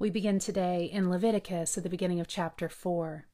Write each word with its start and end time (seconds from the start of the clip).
We 0.00 0.08
begin 0.08 0.38
today 0.38 0.86
in 0.86 1.10
Leviticus 1.10 1.76
at 1.76 1.82
the 1.82 1.90
beginning 1.90 2.20
of 2.20 2.26
chapter 2.26 2.70
4. 2.70 3.26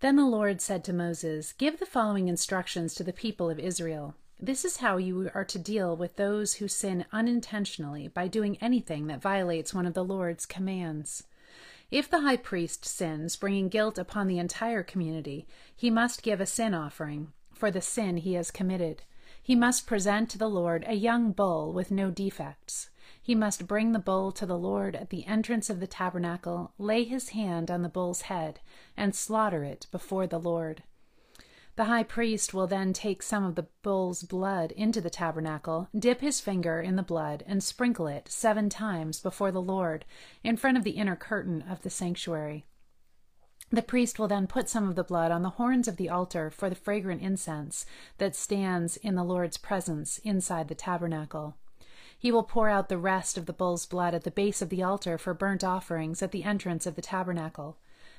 Then 0.00 0.16
the 0.16 0.26
Lord 0.26 0.60
said 0.60 0.84
to 0.84 0.92
Moses, 0.92 1.54
Give 1.54 1.78
the 1.78 1.86
following 1.86 2.28
instructions 2.28 2.92
to 2.96 3.02
the 3.02 3.14
people 3.14 3.48
of 3.48 3.58
Israel. 3.58 4.14
This 4.38 4.62
is 4.62 4.76
how 4.76 4.98
you 4.98 5.30
are 5.32 5.46
to 5.46 5.58
deal 5.58 5.96
with 5.96 6.16
those 6.16 6.56
who 6.56 6.68
sin 6.68 7.06
unintentionally 7.12 8.08
by 8.08 8.28
doing 8.28 8.58
anything 8.60 9.06
that 9.06 9.22
violates 9.22 9.72
one 9.72 9.86
of 9.86 9.94
the 9.94 10.04
Lord's 10.04 10.44
commands. 10.44 11.24
If 11.90 12.10
the 12.10 12.20
high 12.20 12.36
priest 12.36 12.84
sins, 12.84 13.34
bringing 13.36 13.70
guilt 13.70 13.96
upon 13.96 14.26
the 14.26 14.38
entire 14.38 14.82
community, 14.82 15.46
he 15.74 15.88
must 15.88 16.22
give 16.22 16.42
a 16.42 16.46
sin 16.46 16.74
offering 16.74 17.32
for 17.54 17.70
the 17.70 17.80
sin 17.80 18.18
he 18.18 18.34
has 18.34 18.50
committed. 18.50 19.00
He 19.42 19.54
must 19.54 19.86
present 19.86 20.28
to 20.28 20.38
the 20.38 20.50
Lord 20.50 20.84
a 20.86 20.92
young 20.92 21.32
bull 21.32 21.72
with 21.72 21.90
no 21.90 22.10
defects. 22.10 22.90
He 23.24 23.36
must 23.36 23.68
bring 23.68 23.92
the 23.92 24.00
bull 24.00 24.32
to 24.32 24.44
the 24.44 24.58
Lord 24.58 24.96
at 24.96 25.10
the 25.10 25.24
entrance 25.26 25.70
of 25.70 25.78
the 25.78 25.86
tabernacle, 25.86 26.72
lay 26.76 27.04
his 27.04 27.28
hand 27.28 27.70
on 27.70 27.82
the 27.82 27.88
bull's 27.88 28.22
head, 28.22 28.58
and 28.96 29.14
slaughter 29.14 29.62
it 29.62 29.86
before 29.92 30.26
the 30.26 30.40
Lord. 30.40 30.82
The 31.76 31.84
high 31.84 32.02
priest 32.02 32.52
will 32.52 32.66
then 32.66 32.92
take 32.92 33.22
some 33.22 33.44
of 33.44 33.54
the 33.54 33.68
bull's 33.82 34.24
blood 34.24 34.72
into 34.72 35.00
the 35.00 35.08
tabernacle, 35.08 35.88
dip 35.96 36.20
his 36.20 36.40
finger 36.40 36.80
in 36.80 36.96
the 36.96 37.02
blood, 37.02 37.44
and 37.46 37.62
sprinkle 37.62 38.08
it 38.08 38.28
seven 38.28 38.68
times 38.68 39.20
before 39.20 39.52
the 39.52 39.62
Lord 39.62 40.04
in 40.42 40.56
front 40.56 40.76
of 40.76 40.82
the 40.82 40.90
inner 40.90 41.16
curtain 41.16 41.62
of 41.62 41.82
the 41.82 41.90
sanctuary. 41.90 42.66
The 43.70 43.82
priest 43.82 44.18
will 44.18 44.28
then 44.28 44.48
put 44.48 44.68
some 44.68 44.88
of 44.88 44.96
the 44.96 45.04
blood 45.04 45.30
on 45.30 45.42
the 45.42 45.50
horns 45.50 45.86
of 45.88 45.96
the 45.96 46.10
altar 46.10 46.50
for 46.50 46.68
the 46.68 46.74
fragrant 46.74 47.22
incense 47.22 47.86
that 48.18 48.36
stands 48.36 48.98
in 48.98 49.14
the 49.14 49.24
Lord's 49.24 49.56
presence 49.56 50.18
inside 50.18 50.66
the 50.66 50.74
tabernacle. 50.74 51.56
He 52.22 52.30
will 52.30 52.44
pour 52.44 52.68
out 52.68 52.88
the 52.88 52.98
rest 52.98 53.36
of 53.36 53.46
the 53.46 53.52
bull's 53.52 53.84
blood 53.84 54.14
at 54.14 54.22
the 54.22 54.30
base 54.30 54.62
of 54.62 54.68
the 54.68 54.80
altar 54.80 55.18
for 55.18 55.34
burnt 55.34 55.64
offerings 55.64 56.22
at 56.22 56.30
the 56.30 56.44
entrance 56.44 56.86
of 56.86 56.94
the 56.94 57.02
tabernacle. 57.02 57.78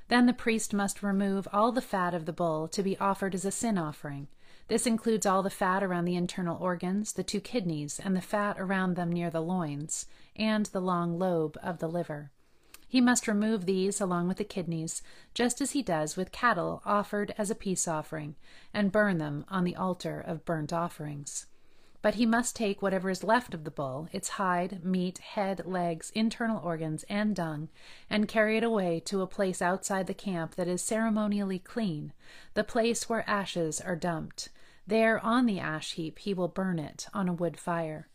Then 0.10 0.26
the 0.26 0.34
priest 0.34 0.74
must 0.74 1.02
remove 1.02 1.48
all 1.54 1.72
the 1.72 1.80
fat 1.80 2.14
of 2.14 2.26
the 2.26 2.34
bull 2.34 2.68
to 2.68 2.84
be 2.84 2.98
offered 2.98 3.34
as 3.34 3.46
a 3.46 3.50
sin 3.50 3.78
offering. 3.78 4.28
This 4.68 4.86
includes 4.86 5.26
all 5.26 5.42
the 5.42 5.50
fat 5.50 5.82
around 5.82 6.04
the 6.04 6.18
internal 6.18 6.62
organs, 6.62 7.14
the 7.14 7.24
two 7.24 7.40
kidneys, 7.40 7.98
and 7.98 8.14
the 8.14 8.20
fat 8.20 8.60
around 8.60 8.98
them 8.98 9.10
near 9.10 9.30
the 9.30 9.40
loins, 9.40 10.06
and 10.36 10.66
the 10.66 10.82
long 10.82 11.18
lobe 11.18 11.58
of 11.64 11.80
the 11.80 11.88
liver. 11.88 12.30
He 12.86 13.00
must 13.00 13.26
remove 13.26 13.66
these 13.66 14.02
along 14.02 14.28
with 14.28 14.36
the 14.36 14.44
kidneys, 14.44 15.02
just 15.34 15.62
as 15.62 15.72
he 15.72 15.82
does 15.82 16.18
with 16.18 16.34
cattle 16.34 16.82
offered 16.86 17.34
as 17.38 17.50
a 17.50 17.56
peace 17.56 17.88
offering, 17.88 18.36
and 18.74 18.92
burn 18.92 19.18
them 19.18 19.46
on 19.48 19.64
the 19.64 19.78
altar 19.78 20.20
of 20.20 20.44
burnt 20.44 20.74
offerings. 20.74 21.46
But 22.04 22.16
he 22.16 22.26
must 22.26 22.56
take 22.56 22.82
whatever 22.82 23.10
is 23.10 23.24
left 23.24 23.54
of 23.54 23.64
the 23.64 23.72
bull, 23.72 24.10
its 24.12 24.30
hide, 24.30 24.84
meat, 24.84 25.20
head, 25.20 25.66
legs, 25.66 26.12
internal 26.14 26.62
organs, 26.62 27.04
and 27.10 27.34
dung, 27.34 27.70
and 28.10 28.28
carry 28.28 28.58
it 28.58 28.64
away 28.64 29.00
to 29.06 29.22
a 29.22 29.28
place 29.28 29.62
outside 29.62 30.06
the 30.06 30.14
camp 30.14 30.56
that 30.56 30.68
is 30.68 30.82
ceremonially 30.82 31.60
clean, 31.60 32.12
the 32.56 32.64
place 32.64 33.08
where 33.08 33.28
ashes 33.28 33.80
are 33.80 33.96
dumped. 33.96 34.50
There 34.86 35.18
on 35.26 35.46
the 35.46 35.60
ash 35.60 35.94
heap 35.94 36.20
he 36.20 36.34
will 36.34 36.50
burn 36.50 36.78
it 36.78 37.08
on 37.14 37.30
a 37.30 37.34
wood 37.34 37.58
fire. 37.58 38.10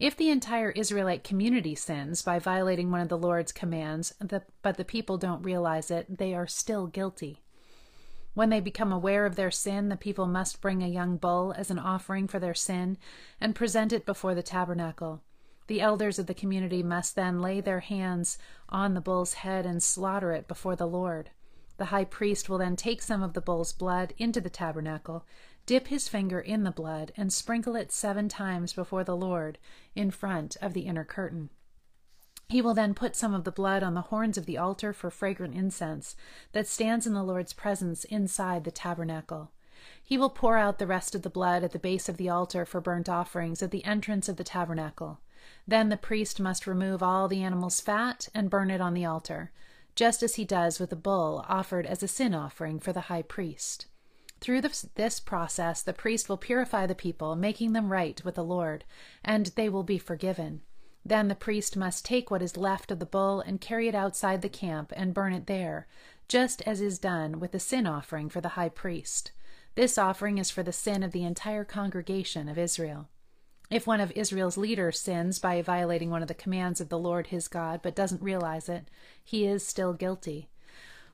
If 0.00 0.16
the 0.16 0.30
entire 0.30 0.70
Israelite 0.70 1.22
community 1.22 1.74
sins 1.74 2.22
by 2.22 2.38
violating 2.38 2.90
one 2.90 3.02
of 3.02 3.10
the 3.10 3.18
Lord's 3.18 3.52
commands, 3.52 4.14
but 4.62 4.76
the 4.78 4.84
people 4.86 5.18
don't 5.18 5.42
realize 5.42 5.90
it, 5.90 6.16
they 6.16 6.34
are 6.34 6.46
still 6.46 6.86
guilty. 6.86 7.42
When 8.34 8.48
they 8.48 8.60
become 8.60 8.92
aware 8.92 9.26
of 9.26 9.36
their 9.36 9.50
sin, 9.50 9.88
the 9.88 9.96
people 9.96 10.26
must 10.26 10.60
bring 10.60 10.82
a 10.82 10.88
young 10.88 11.16
bull 11.16 11.52
as 11.56 11.70
an 11.70 11.78
offering 11.78 12.26
for 12.26 12.38
their 12.38 12.54
sin 12.54 12.96
and 13.40 13.54
present 13.54 13.92
it 13.92 14.06
before 14.06 14.34
the 14.34 14.42
tabernacle. 14.42 15.22
The 15.66 15.80
elders 15.80 16.18
of 16.18 16.26
the 16.26 16.34
community 16.34 16.82
must 16.82 17.14
then 17.14 17.40
lay 17.40 17.60
their 17.60 17.80
hands 17.80 18.38
on 18.68 18.94
the 18.94 19.00
bull's 19.00 19.34
head 19.34 19.66
and 19.66 19.82
slaughter 19.82 20.32
it 20.32 20.48
before 20.48 20.76
the 20.76 20.86
Lord. 20.88 21.30
The 21.76 21.86
high 21.86 22.04
priest 22.04 22.48
will 22.48 22.58
then 22.58 22.76
take 22.76 23.02
some 23.02 23.22
of 23.22 23.32
the 23.32 23.40
bull's 23.40 23.72
blood 23.72 24.14
into 24.18 24.40
the 24.40 24.50
tabernacle 24.50 25.24
dip 25.66 25.88
his 25.88 26.08
finger 26.08 26.40
in 26.40 26.64
the 26.64 26.70
blood, 26.70 27.12
and 27.16 27.32
sprinkle 27.32 27.76
it 27.76 27.92
seven 27.92 28.28
times 28.28 28.72
before 28.72 29.04
the 29.04 29.16
Lord 29.16 29.58
in 29.94 30.10
front 30.10 30.56
of 30.60 30.72
the 30.72 30.82
inner 30.82 31.04
curtain. 31.04 31.50
He 32.52 32.60
will 32.60 32.74
then 32.74 32.92
put 32.92 33.16
some 33.16 33.32
of 33.32 33.44
the 33.44 33.50
blood 33.50 33.82
on 33.82 33.94
the 33.94 34.02
horns 34.02 34.36
of 34.36 34.44
the 34.44 34.58
altar 34.58 34.92
for 34.92 35.10
fragrant 35.10 35.54
incense 35.54 36.14
that 36.52 36.66
stands 36.66 37.06
in 37.06 37.14
the 37.14 37.22
Lord's 37.22 37.54
presence 37.54 38.04
inside 38.04 38.64
the 38.64 38.70
tabernacle. 38.70 39.52
He 40.04 40.18
will 40.18 40.28
pour 40.28 40.58
out 40.58 40.78
the 40.78 40.86
rest 40.86 41.14
of 41.14 41.22
the 41.22 41.30
blood 41.30 41.64
at 41.64 41.72
the 41.72 41.78
base 41.78 42.10
of 42.10 42.18
the 42.18 42.28
altar 42.28 42.66
for 42.66 42.82
burnt 42.82 43.08
offerings 43.08 43.62
at 43.62 43.70
the 43.70 43.82
entrance 43.86 44.28
of 44.28 44.36
the 44.36 44.44
tabernacle. 44.44 45.20
Then 45.66 45.88
the 45.88 45.96
priest 45.96 46.40
must 46.40 46.66
remove 46.66 47.02
all 47.02 47.26
the 47.26 47.42
animal's 47.42 47.80
fat 47.80 48.28
and 48.34 48.50
burn 48.50 48.70
it 48.70 48.82
on 48.82 48.92
the 48.92 49.06
altar, 49.06 49.50
just 49.94 50.22
as 50.22 50.34
he 50.34 50.44
does 50.44 50.78
with 50.78 50.90
the 50.90 50.94
bull 50.94 51.46
offered 51.48 51.86
as 51.86 52.02
a 52.02 52.08
sin 52.08 52.34
offering 52.34 52.78
for 52.78 52.92
the 52.92 53.08
high 53.08 53.22
priest. 53.22 53.86
Through 54.40 54.60
this, 54.60 54.86
this, 54.96 55.20
process, 55.20 55.80
the 55.80 55.94
priest 55.94 56.28
will 56.28 56.36
purify 56.36 56.84
the 56.84 56.94
people, 56.94 57.34
making 57.34 57.72
them 57.72 57.90
right 57.90 58.22
with 58.26 58.34
the 58.34 58.44
Lord, 58.44 58.84
and 59.24 59.46
they 59.56 59.70
will 59.70 59.84
be 59.84 59.96
forgiven. 59.96 60.60
Then 61.04 61.28
the 61.28 61.34
priest 61.34 61.76
must 61.76 62.04
take 62.04 62.30
what 62.30 62.42
is 62.42 62.56
left 62.56 62.90
of 62.90 62.98
the 62.98 63.06
bull 63.06 63.40
and 63.40 63.60
carry 63.60 63.88
it 63.88 63.94
outside 63.94 64.42
the 64.42 64.48
camp 64.48 64.92
and 64.94 65.14
burn 65.14 65.32
it 65.32 65.46
there, 65.46 65.86
just 66.28 66.62
as 66.62 66.80
is 66.80 66.98
done 66.98 67.40
with 67.40 67.52
the 67.52 67.60
sin 67.60 67.86
offering 67.86 68.28
for 68.28 68.40
the 68.40 68.50
high 68.50 68.68
priest. 68.68 69.32
This 69.74 69.98
offering 69.98 70.38
is 70.38 70.50
for 70.50 70.62
the 70.62 70.72
sin 70.72 71.02
of 71.02 71.12
the 71.12 71.24
entire 71.24 71.64
congregation 71.64 72.48
of 72.48 72.58
Israel. 72.58 73.08
If 73.70 73.86
one 73.86 74.00
of 74.00 74.12
Israel's 74.12 74.58
leaders 74.58 75.00
sins 75.00 75.38
by 75.38 75.62
violating 75.62 76.10
one 76.10 76.20
of 76.20 76.28
the 76.28 76.34
commands 76.34 76.80
of 76.80 76.90
the 76.90 76.98
Lord 76.98 77.28
his 77.28 77.48
God 77.48 77.80
but 77.82 77.96
doesn't 77.96 78.22
realize 78.22 78.68
it, 78.68 78.88
he 79.24 79.46
is 79.46 79.66
still 79.66 79.94
guilty. 79.94 80.50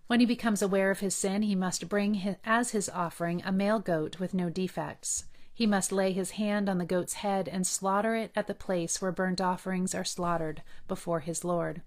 When 0.09 0.20
he 0.20 0.26
becomes 0.26 0.60
aware 0.60 0.91
of 0.91 1.00
his 1.00 1.15
sin, 1.15 1.43
he 1.43 1.55
must 1.55 1.88
bring 1.88 2.15
his, 2.15 2.37
as 2.44 2.70
his 2.70 2.88
offering 2.88 3.43
a 3.44 3.53
male 3.53 3.78
goat 3.78 4.19
with 4.19 4.34
no 4.34 4.50
defects. 4.50 5.25
He 5.58 5.66
must 5.66 5.91
lay 5.91 6.12
his 6.12 6.30
hand 6.38 6.69
on 6.69 6.78
the 6.78 6.84
goat's 6.84 7.14
head 7.14 7.48
and 7.48 7.66
slaughter 7.66 8.14
it 8.14 8.30
at 8.36 8.46
the 8.46 8.54
place 8.54 9.02
where 9.02 9.10
burnt 9.10 9.41
offerings 9.41 9.92
are 9.92 10.04
slaughtered 10.04 10.62
before 10.86 11.19
his 11.19 11.42
Lord. 11.42 11.82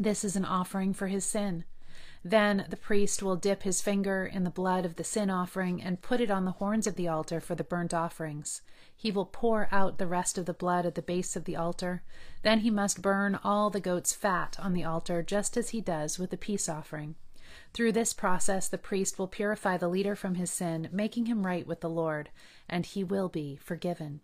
This 0.00 0.24
is 0.24 0.34
an 0.34 0.44
offering 0.44 0.92
for 0.92 1.06
his 1.06 1.24
sin. 1.24 1.62
Then 2.24 2.66
the 2.68 2.76
priest 2.76 3.22
will 3.22 3.36
dip 3.36 3.62
his 3.62 3.80
finger 3.80 4.26
in 4.26 4.42
the 4.42 4.50
blood 4.50 4.84
of 4.84 4.96
the 4.96 5.04
sin 5.04 5.30
offering 5.30 5.80
and 5.80 6.02
put 6.02 6.20
it 6.20 6.28
on 6.28 6.44
the 6.44 6.58
horns 6.58 6.88
of 6.88 6.96
the 6.96 7.06
altar 7.06 7.40
for 7.40 7.54
the 7.54 7.62
burnt 7.62 7.94
offerings. 7.94 8.62
He 8.96 9.12
will 9.12 9.26
pour 9.26 9.68
out 9.70 9.98
the 9.98 10.08
rest 10.08 10.36
of 10.36 10.46
the 10.46 10.52
blood 10.52 10.84
at 10.84 10.96
the 10.96 11.02
base 11.02 11.36
of 11.36 11.44
the 11.44 11.54
altar. 11.54 12.02
Then 12.42 12.58
he 12.62 12.70
must 12.70 13.00
burn 13.00 13.38
all 13.44 13.70
the 13.70 13.78
goat's 13.78 14.12
fat 14.12 14.56
on 14.58 14.72
the 14.72 14.82
altar, 14.82 15.22
just 15.22 15.56
as 15.56 15.68
he 15.68 15.80
does 15.80 16.18
with 16.18 16.30
the 16.30 16.36
peace 16.36 16.68
offering. 16.68 17.14
Through 17.72 17.92
this 17.92 18.12
process, 18.12 18.68
the 18.68 18.78
priest 18.78 19.18
will 19.18 19.28
purify 19.28 19.76
the 19.76 19.88
leader 19.88 20.16
from 20.16 20.36
his 20.36 20.50
sin, 20.50 20.88
making 20.92 21.26
him 21.26 21.46
right 21.46 21.66
with 21.66 21.80
the 21.80 21.90
Lord, 21.90 22.30
and 22.68 22.84
he 22.84 23.04
will 23.04 23.28
be 23.28 23.56
forgiven. 23.56 24.20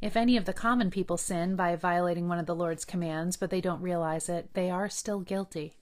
If 0.00 0.16
any 0.16 0.36
of 0.36 0.44
the 0.44 0.52
common 0.52 0.90
people 0.90 1.16
sin 1.16 1.56
by 1.56 1.76
violating 1.76 2.28
one 2.28 2.38
of 2.38 2.46
the 2.46 2.54
Lord's 2.54 2.84
commands, 2.84 3.36
but 3.36 3.50
they 3.50 3.60
don't 3.60 3.80
realize 3.80 4.28
it, 4.28 4.52
they 4.54 4.70
are 4.70 4.88
still 4.88 5.20
guilty. 5.20 5.76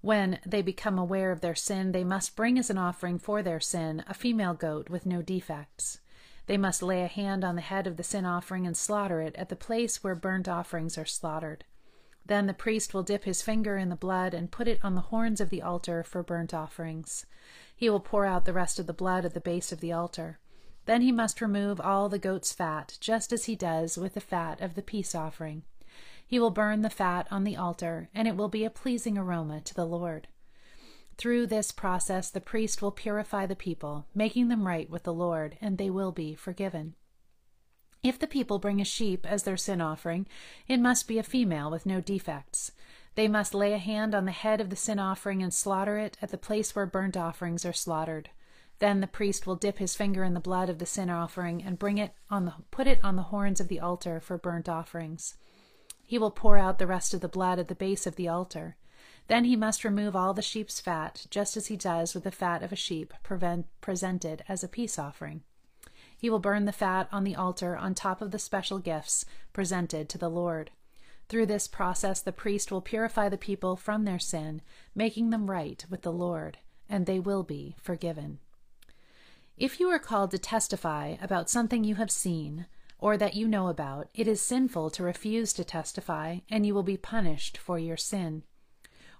When 0.00 0.40
they 0.44 0.62
become 0.62 0.98
aware 0.98 1.30
of 1.30 1.42
their 1.42 1.54
sin, 1.54 1.92
they 1.92 2.02
must 2.02 2.34
bring 2.34 2.58
as 2.58 2.70
an 2.70 2.78
offering 2.78 3.18
for 3.18 3.40
their 3.40 3.60
sin 3.60 4.02
a 4.08 4.14
female 4.14 4.54
goat 4.54 4.90
with 4.90 5.06
no 5.06 5.22
defects. 5.22 6.00
They 6.46 6.56
must 6.56 6.82
lay 6.82 7.02
a 7.02 7.06
hand 7.06 7.44
on 7.44 7.54
the 7.54 7.60
head 7.60 7.86
of 7.86 7.96
the 7.96 8.02
sin 8.02 8.26
offering 8.26 8.66
and 8.66 8.76
slaughter 8.76 9.20
it 9.20 9.36
at 9.36 9.48
the 9.48 9.54
place 9.54 10.02
where 10.02 10.16
burnt 10.16 10.48
offerings 10.48 10.98
are 10.98 11.06
slaughtered. 11.06 11.64
Then 12.24 12.46
the 12.46 12.54
priest 12.54 12.94
will 12.94 13.02
dip 13.02 13.24
his 13.24 13.42
finger 13.42 13.76
in 13.76 13.88
the 13.88 13.96
blood 13.96 14.32
and 14.34 14.50
put 14.50 14.68
it 14.68 14.78
on 14.82 14.94
the 14.94 15.00
horns 15.00 15.40
of 15.40 15.50
the 15.50 15.62
altar 15.62 16.02
for 16.02 16.22
burnt 16.22 16.54
offerings. 16.54 17.26
He 17.74 17.90
will 17.90 18.00
pour 18.00 18.24
out 18.24 18.44
the 18.44 18.52
rest 18.52 18.78
of 18.78 18.86
the 18.86 18.92
blood 18.92 19.24
at 19.24 19.34
the 19.34 19.40
base 19.40 19.72
of 19.72 19.80
the 19.80 19.92
altar. 19.92 20.38
Then 20.86 21.02
he 21.02 21.12
must 21.12 21.40
remove 21.40 21.80
all 21.80 22.08
the 22.08 22.18
goat's 22.18 22.52
fat, 22.52 22.96
just 23.00 23.32
as 23.32 23.44
he 23.44 23.56
does 23.56 23.96
with 23.96 24.14
the 24.14 24.20
fat 24.20 24.60
of 24.60 24.74
the 24.74 24.82
peace 24.82 25.14
offering. 25.14 25.62
He 26.26 26.38
will 26.38 26.50
burn 26.50 26.82
the 26.82 26.90
fat 26.90 27.26
on 27.30 27.44
the 27.44 27.56
altar, 27.56 28.08
and 28.14 28.26
it 28.26 28.36
will 28.36 28.48
be 28.48 28.64
a 28.64 28.70
pleasing 28.70 29.18
aroma 29.18 29.60
to 29.60 29.74
the 29.74 29.84
Lord. 29.84 30.28
Through 31.18 31.48
this 31.48 31.72
process, 31.72 32.30
the 32.30 32.40
priest 32.40 32.80
will 32.80 32.90
purify 32.90 33.46
the 33.46 33.54
people, 33.54 34.06
making 34.14 34.48
them 34.48 34.66
right 34.66 34.88
with 34.88 35.02
the 35.02 35.12
Lord, 35.12 35.58
and 35.60 35.76
they 35.76 35.90
will 35.90 36.10
be 36.10 36.34
forgiven. 36.34 36.94
If 38.02 38.18
the 38.18 38.26
people 38.26 38.58
bring 38.58 38.80
a 38.80 38.84
sheep 38.84 39.24
as 39.24 39.44
their 39.44 39.56
sin 39.56 39.80
offering, 39.80 40.26
it 40.66 40.80
must 40.80 41.06
be 41.06 41.18
a 41.18 41.22
female 41.22 41.70
with 41.70 41.86
no 41.86 42.00
defects. 42.00 42.72
They 43.14 43.28
must 43.28 43.54
lay 43.54 43.74
a 43.74 43.78
hand 43.78 44.12
on 44.12 44.24
the 44.24 44.32
head 44.32 44.60
of 44.60 44.70
the 44.70 44.76
sin 44.76 44.98
offering 44.98 45.40
and 45.40 45.54
slaughter 45.54 45.98
it 45.98 46.18
at 46.20 46.32
the 46.32 46.38
place 46.38 46.74
where 46.74 46.84
burnt 46.84 47.16
offerings 47.16 47.64
are 47.64 47.72
slaughtered. 47.72 48.30
Then 48.80 49.00
the 49.00 49.06
priest 49.06 49.46
will 49.46 49.54
dip 49.54 49.78
his 49.78 49.94
finger 49.94 50.24
in 50.24 50.34
the 50.34 50.40
blood 50.40 50.68
of 50.68 50.80
the 50.80 50.86
sin 50.86 51.10
offering 51.10 51.62
and 51.62 51.78
bring 51.78 51.98
it 51.98 52.12
on 52.28 52.44
the 52.44 52.54
put 52.72 52.88
it 52.88 52.98
on 53.04 53.14
the 53.14 53.22
horns 53.22 53.60
of 53.60 53.68
the 53.68 53.78
altar 53.78 54.18
for 54.18 54.36
burnt 54.36 54.68
offerings. 54.68 55.36
He 56.04 56.18
will 56.18 56.32
pour 56.32 56.58
out 56.58 56.80
the 56.80 56.88
rest 56.88 57.14
of 57.14 57.20
the 57.20 57.28
blood 57.28 57.60
at 57.60 57.68
the 57.68 57.74
base 57.76 58.04
of 58.04 58.16
the 58.16 58.26
altar. 58.26 58.76
Then 59.28 59.44
he 59.44 59.54
must 59.54 59.84
remove 59.84 60.16
all 60.16 60.34
the 60.34 60.42
sheep's 60.42 60.80
fat, 60.80 61.26
just 61.30 61.56
as 61.56 61.68
he 61.68 61.76
does 61.76 62.14
with 62.14 62.24
the 62.24 62.32
fat 62.32 62.64
of 62.64 62.72
a 62.72 62.76
sheep 62.76 63.14
presented 63.80 64.42
as 64.48 64.64
a 64.64 64.68
peace 64.68 64.98
offering. 64.98 65.42
He 66.22 66.30
will 66.30 66.38
burn 66.38 66.66
the 66.66 66.72
fat 66.72 67.08
on 67.10 67.24
the 67.24 67.34
altar 67.34 67.76
on 67.76 67.94
top 67.94 68.22
of 68.22 68.30
the 68.30 68.38
special 68.38 68.78
gifts 68.78 69.24
presented 69.52 70.08
to 70.08 70.18
the 70.18 70.30
Lord. 70.30 70.70
Through 71.28 71.46
this 71.46 71.66
process, 71.66 72.20
the 72.20 72.30
priest 72.30 72.70
will 72.70 72.80
purify 72.80 73.28
the 73.28 73.36
people 73.36 73.74
from 73.74 74.04
their 74.04 74.20
sin, 74.20 74.62
making 74.94 75.30
them 75.30 75.50
right 75.50 75.84
with 75.90 76.02
the 76.02 76.12
Lord, 76.12 76.58
and 76.88 77.06
they 77.06 77.18
will 77.18 77.42
be 77.42 77.74
forgiven. 77.82 78.38
If 79.56 79.80
you 79.80 79.88
are 79.88 79.98
called 79.98 80.30
to 80.30 80.38
testify 80.38 81.16
about 81.20 81.50
something 81.50 81.82
you 81.82 81.96
have 81.96 82.12
seen 82.12 82.66
or 83.00 83.16
that 83.16 83.34
you 83.34 83.48
know 83.48 83.66
about, 83.66 84.08
it 84.14 84.28
is 84.28 84.40
sinful 84.40 84.90
to 84.90 85.02
refuse 85.02 85.52
to 85.54 85.64
testify, 85.64 86.38
and 86.48 86.64
you 86.64 86.72
will 86.72 86.84
be 86.84 86.96
punished 86.96 87.58
for 87.58 87.80
your 87.80 87.96
sin. 87.96 88.44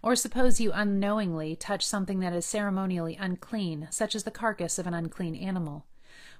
Or 0.04 0.14
suppose 0.14 0.60
you 0.60 0.70
unknowingly 0.72 1.56
touch 1.56 1.84
something 1.84 2.20
that 2.20 2.32
is 2.32 2.46
ceremonially 2.46 3.16
unclean, 3.16 3.88
such 3.90 4.14
as 4.14 4.22
the 4.22 4.30
carcass 4.30 4.78
of 4.78 4.86
an 4.86 4.94
unclean 4.94 5.34
animal. 5.34 5.84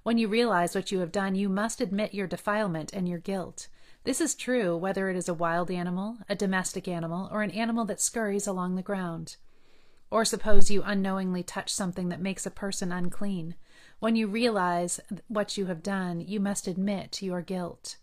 When 0.02 0.18
you 0.18 0.26
realize 0.26 0.74
what 0.74 0.90
you 0.90 0.98
have 0.98 1.12
done, 1.12 1.36
you 1.36 1.48
must 1.48 1.80
admit 1.80 2.12
your 2.12 2.26
defilement 2.26 2.92
and 2.92 3.08
your 3.08 3.20
guilt. 3.20 3.68
This 4.04 4.20
is 4.20 4.34
true 4.34 4.76
whether 4.76 5.08
it 5.08 5.16
is 5.16 5.28
a 5.28 5.34
wild 5.34 5.70
animal, 5.70 6.18
a 6.28 6.34
domestic 6.34 6.88
animal, 6.88 7.28
or 7.30 7.42
an 7.42 7.52
animal 7.52 7.84
that 7.84 8.00
scurries 8.00 8.48
along 8.48 8.74
the 8.74 8.82
ground. 8.82 9.36
Or 10.10 10.24
suppose 10.24 10.72
you 10.72 10.82
unknowingly 10.82 11.44
touch 11.44 11.72
something 11.72 12.08
that 12.08 12.20
makes 12.20 12.44
a 12.44 12.50
person 12.50 12.90
unclean. 12.90 13.54
When 14.00 14.16
you 14.16 14.26
realize 14.26 14.98
what 15.28 15.56
you 15.56 15.66
have 15.66 15.84
done, 15.84 16.20
you 16.20 16.40
must 16.40 16.66
admit 16.66 17.22
your 17.22 17.40
guilt. 17.40 17.96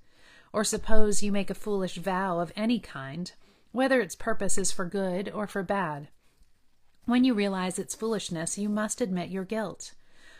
Or 0.54 0.64
suppose 0.64 1.22
you 1.22 1.34
make 1.34 1.50
a 1.50 1.54
foolish 1.54 1.98
vow 1.98 2.40
of 2.40 2.54
any 2.56 2.80
kind, 2.80 3.32
whether 3.74 4.00
its 4.00 4.16
purpose 4.16 4.58
is 4.58 4.72
for 4.72 4.86
good 4.86 5.30
or 5.30 5.48
for 5.48 5.64
bad. 5.64 6.08
When 7.06 7.26
you 7.26 7.34
realize 7.34 7.78
its 7.78 7.94
foolishness, 7.94 8.58
you 8.58 8.70
must 8.70 9.02
admit 9.02 9.30
your 9.30 9.44
guilt. 9.44 9.94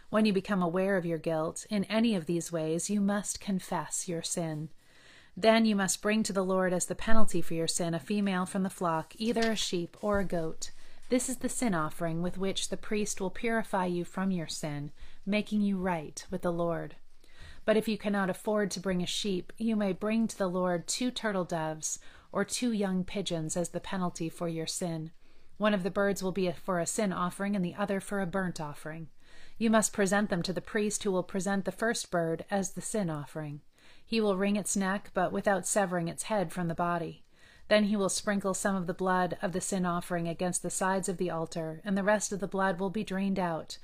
When 0.10 0.26
you 0.26 0.34
become 0.34 0.64
aware 0.64 0.98
of 0.98 1.06
your 1.06 1.20
guilt 1.20 1.68
in 1.70 1.84
any 1.84 2.16
of 2.16 2.26
these 2.26 2.52
ways, 2.52 2.90
you 2.90 3.00
must 3.00 3.40
confess 3.40 4.08
your 4.08 4.24
sin. 4.24 4.70
Then 5.38 5.66
you 5.66 5.76
must 5.76 6.02
bring 6.02 6.24
to 6.24 6.34
the 6.34 6.44
Lord 6.44 6.74
as 6.74 6.88
the 6.88 6.96
penalty 6.96 7.44
for 7.44 7.54
your 7.54 7.68
sin 7.68 7.94
a 7.94 8.00
female 8.00 8.48
from 8.48 8.64
the 8.64 8.72
flock, 8.72 9.14
either 9.18 9.52
a 9.52 9.56
sheep 9.56 9.96
or 10.02 10.20
a 10.20 10.26
goat. 10.26 10.72
This 11.10 11.30
is 11.30 11.38
the 11.38 11.50
sin 11.50 11.76
offering 11.76 12.24
with 12.24 12.40
which 12.40 12.70
the 12.70 12.78
priest 12.78 13.22
will 13.22 13.30
purify 13.30 13.86
you 13.86 14.04
from 14.04 14.32
your 14.32 14.48
sin, 14.48 14.92
making 15.28 15.62
you 15.62 15.78
right 15.78 16.26
with 16.32 16.42
the 16.42 16.52
Lord. 16.52 16.96
But 17.64 17.78
if 17.78 17.88
you 17.88 17.98
cannot 17.98 18.32
afford 18.32 18.72
to 18.72 18.80
bring 18.80 19.04
a 19.04 19.08
sheep, 19.08 19.54
you 19.58 19.76
may 19.76 19.94
bring 19.94 20.28
to 20.28 20.38
the 20.38 20.50
Lord 20.50 20.88
two 20.88 21.12
turtle 21.12 21.46
doves 21.46 22.00
or 22.32 22.44
two 22.44 22.72
young 22.72 23.04
pigeons 23.04 23.56
as 23.56 23.70
the 23.70 23.80
penalty 23.80 24.28
for 24.28 24.48
your 24.48 24.68
sin. 24.68 25.12
One 25.58 25.76
of 25.76 25.84
the 25.84 25.92
birds 25.92 26.24
will 26.24 26.32
be 26.32 26.52
for 26.52 26.80
a 26.80 26.88
sin 26.88 27.14
offering 27.14 27.56
and 27.56 27.64
the 27.64 27.76
other 27.76 28.00
for 28.00 28.22
a 28.22 28.26
burnt 28.26 28.60
offering. 28.60 29.10
You 29.60 29.70
must 29.70 29.92
present 29.92 30.30
them 30.30 30.42
to 30.44 30.54
the 30.54 30.62
priest 30.62 31.04
who 31.04 31.12
will 31.12 31.22
present 31.22 31.66
the 31.66 31.72
first 31.74 32.10
bird 32.10 32.46
as 32.50 32.72
the 32.72 32.82
sin 32.82 33.10
offering. 33.10 33.60
He 34.06 34.22
will 34.22 34.38
wring 34.38 34.56
its 34.56 34.78
neck, 34.78 35.12
but 35.14 35.34
without 35.34 35.68
severing 35.68 36.08
its 36.08 36.24
head 36.24 36.54
from 36.54 36.70
the 36.70 36.74
body. 36.74 37.26
Then 37.68 37.84
he 37.84 37.98
will 37.98 38.10
sprinkle 38.10 38.54
some 38.54 38.78
of 38.78 38.88
the 38.88 38.94
blood 38.94 39.38
of 39.42 39.52
the 39.52 39.60
sin 39.60 39.86
offering 39.86 40.30
against 40.30 40.64
the 40.64 40.70
sides 40.70 41.10
of 41.10 41.18
the 41.18 41.30
altar, 41.30 41.82
and 41.84 41.98
the 41.98 42.04
rest 42.04 42.32
of 42.32 42.40
the 42.40 42.48
blood 42.48 42.80
will 42.80 42.90
be 42.90 43.04
drained 43.04 43.38
out 43.38 43.78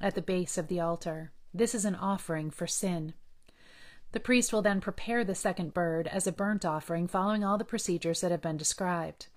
at 0.00 0.16
the 0.16 0.20
base 0.20 0.58
of 0.58 0.66
the 0.66 0.80
altar. 0.80 1.30
This 1.54 1.76
is 1.76 1.84
an 1.84 1.94
offering 1.94 2.50
for 2.50 2.66
sin. 2.66 3.14
The 4.10 4.20
priest 4.20 4.52
will 4.52 4.62
then 4.62 4.80
prepare 4.80 5.24
the 5.24 5.36
second 5.36 5.72
bird 5.72 6.08
as 6.08 6.26
a 6.26 6.32
burnt 6.32 6.64
offering, 6.64 7.06
following 7.06 7.44
all 7.44 7.56
the 7.56 7.64
procedures 7.64 8.20
that 8.20 8.32
have 8.32 8.42
been 8.42 8.56
described. 8.56 9.28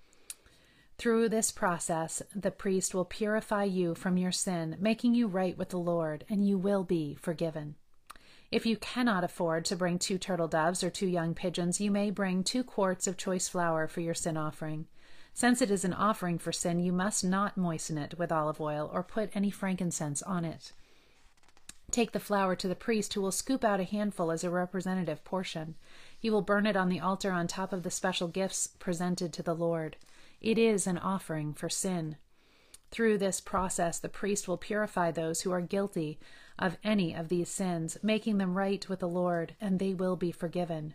Through 0.98 1.28
this 1.28 1.52
process, 1.52 2.22
the 2.34 2.50
priest 2.50 2.92
will 2.92 3.04
purify 3.04 3.62
you 3.62 3.94
from 3.94 4.16
your 4.16 4.32
sin, 4.32 4.76
making 4.80 5.14
you 5.14 5.28
right 5.28 5.56
with 5.56 5.68
the 5.68 5.78
Lord, 5.78 6.24
and 6.28 6.44
you 6.44 6.58
will 6.58 6.82
be 6.82 7.14
forgiven. 7.14 7.76
If 8.50 8.66
you 8.66 8.76
cannot 8.76 9.22
afford 9.22 9.64
to 9.66 9.76
bring 9.76 10.00
two 10.00 10.18
turtle 10.18 10.48
doves 10.48 10.82
or 10.82 10.90
two 10.90 11.06
young 11.06 11.34
pigeons, 11.34 11.80
you 11.80 11.92
may 11.92 12.10
bring 12.10 12.42
two 12.42 12.64
quarts 12.64 13.06
of 13.06 13.16
choice 13.16 13.46
flour 13.46 13.86
for 13.86 14.00
your 14.00 14.14
sin 14.14 14.36
offering. 14.36 14.86
Since 15.32 15.62
it 15.62 15.70
is 15.70 15.84
an 15.84 15.92
offering 15.92 16.36
for 16.36 16.50
sin, 16.50 16.80
you 16.80 16.92
must 16.92 17.22
not 17.22 17.56
moisten 17.56 17.96
it 17.96 18.18
with 18.18 18.32
olive 18.32 18.60
oil 18.60 18.90
or 18.92 19.04
put 19.04 19.30
any 19.36 19.50
frankincense 19.50 20.20
on 20.22 20.44
it. 20.44 20.72
Take 21.92 22.10
the 22.10 22.18
flour 22.18 22.56
to 22.56 22.66
the 22.66 22.74
priest, 22.74 23.14
who 23.14 23.20
will 23.20 23.30
scoop 23.30 23.62
out 23.62 23.78
a 23.78 23.84
handful 23.84 24.32
as 24.32 24.42
a 24.42 24.50
representative 24.50 25.22
portion. 25.22 25.76
He 26.18 26.28
will 26.28 26.42
burn 26.42 26.66
it 26.66 26.76
on 26.76 26.88
the 26.88 26.98
altar 26.98 27.30
on 27.30 27.46
top 27.46 27.72
of 27.72 27.84
the 27.84 27.90
special 27.92 28.26
gifts 28.26 28.66
presented 28.80 29.32
to 29.34 29.44
the 29.44 29.54
Lord. 29.54 29.96
It 30.40 30.58
is 30.58 30.86
an 30.86 30.98
offering 30.98 31.54
for 31.54 31.68
sin. 31.68 32.16
Through 32.90 33.18
this 33.18 33.40
process, 33.40 33.98
the 33.98 34.08
priest 34.08 34.48
will 34.48 34.56
purify 34.56 35.10
those 35.10 35.42
who 35.42 35.52
are 35.52 35.60
guilty 35.60 36.18
of 36.58 36.78
any 36.82 37.14
of 37.14 37.28
these 37.28 37.48
sins, 37.48 37.98
making 38.02 38.38
them 38.38 38.56
right 38.56 38.88
with 38.88 39.00
the 39.00 39.08
Lord, 39.08 39.54
and 39.60 39.78
they 39.78 39.94
will 39.94 40.16
be 40.16 40.32
forgiven. 40.32 40.94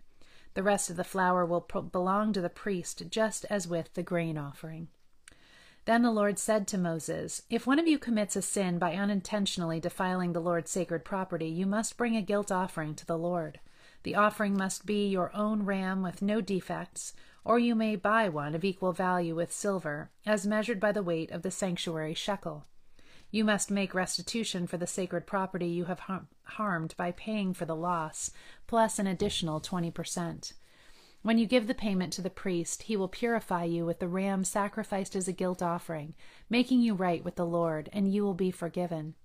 The 0.56 0.64
rest 0.64 0.90
of 0.90 0.98
the 0.98 1.04
flour 1.04 1.46
will 1.46 1.62
belong 1.62 2.34
to 2.34 2.42
the 2.42 2.50
priest, 2.50 3.04
just 3.10 3.46
as 3.50 3.68
with 3.68 3.94
the 3.94 4.04
grain 4.04 4.38
offering. 4.38 4.88
Then 5.86 6.02
the 6.02 6.12
Lord 6.12 6.40
said 6.40 6.68
to 6.68 6.78
Moses, 6.78 7.42
If 7.50 7.68
one 7.68 7.80
of 7.80 7.88
you 7.88 8.00
commits 8.00 8.36
a 8.36 8.42
sin 8.42 8.80
by 8.80 8.96
unintentionally 8.96 9.80
defiling 9.80 10.34
the 10.34 10.40
Lord's 10.40 10.72
sacred 10.72 11.04
property, 11.04 11.48
you 11.48 11.66
must 11.66 11.98
bring 11.98 12.16
a 12.16 12.22
guilt 12.22 12.52
offering 12.52 12.96
to 12.96 13.06
the 13.06 13.18
Lord. 13.18 13.60
The 14.04 14.16
offering 14.16 14.56
must 14.56 14.86
be 14.86 15.08
your 15.08 15.36
own 15.36 15.64
ram 15.64 16.02
with 16.02 16.22
no 16.22 16.40
defects, 16.40 17.14
or 17.46 17.60
you 17.60 17.76
may 17.76 17.96
buy 17.96 18.30
one 18.30 18.56
of 18.56 18.64
equal 18.64 18.94
value 18.94 19.36
with 19.36 19.52
silver, 19.52 20.10
as 20.26 20.48
measured 20.48 20.80
by 20.80 20.92
the 20.92 21.04
weight 21.04 21.32
of 21.32 21.42
the 21.42 21.52
sanctuary 21.52 22.14
shekel. 22.14 22.66
You 23.32 23.44
must 23.44 23.72
make 23.72 23.96
restitution 23.96 24.68
for 24.68 24.78
the 24.78 24.88
sacred 24.88 25.26
property 25.26 25.68
you 25.68 25.86
have 25.86 26.02
har- 26.02 26.28
harmed 26.44 26.94
by 26.98 27.12
paying 27.12 27.54
for 27.54 27.66
the 27.66 27.76
loss, 27.76 28.32
plus 28.68 29.00
an 29.00 29.08
additional 29.08 29.60
20%. 29.60 30.54
When 31.24 31.38
you 31.38 31.46
give 31.46 31.68
the 31.68 31.74
payment 31.74 32.14
to 32.14 32.22
the 32.22 32.30
priest, 32.30 32.84
he 32.84 32.96
will 32.96 33.08
purify 33.08 33.64
you 33.64 33.86
with 33.86 34.00
the 34.00 34.08
ram 34.08 34.44
sacrificed 34.44 35.16
as 35.16 35.28
a 35.28 35.34
guilt 35.34 35.64
offering, 35.64 36.14
making 36.50 36.82
you 36.82 36.94
right 36.94 37.24
with 37.24 37.36
the 37.36 37.46
Lord, 37.46 37.90
and 37.92 38.14
you 38.14 38.24
will 38.24 38.34
be 38.34 38.52
forgiven. 38.52 39.16